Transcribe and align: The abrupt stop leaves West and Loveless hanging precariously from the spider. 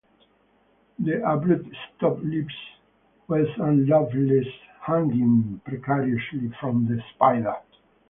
The 0.97 1.21
abrupt 1.31 1.67
stop 1.95 2.17
leaves 2.23 2.55
West 3.27 3.51
and 3.59 3.85
Loveless 3.87 4.47
hanging 4.81 5.61
precariously 5.63 6.51
from 6.59 6.87
the 6.87 7.03
spider. 7.13 7.55